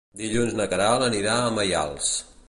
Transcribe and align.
Dilluns 0.19 0.55
na 0.59 0.65
Queralt 0.71 1.05
anirà 1.07 1.35
a 1.43 1.51
Maials. 1.59 2.09